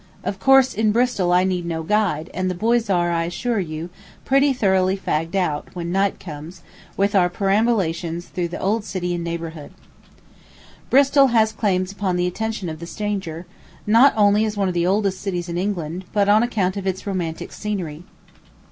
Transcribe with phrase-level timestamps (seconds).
[0.23, 3.91] Of course, in Bristol I need no guide; and the boys are, I assure you,
[4.25, 6.63] pretty thoroughly fagged out, when night comes,
[6.97, 9.69] with our perambulations through the old city and neighborhood.
[10.89, 13.45] Bristol has claims upon the attention of the stranger,
[13.85, 17.05] not only as one of the oldest cities in England, but on account of its
[17.05, 18.01] romantic scenery.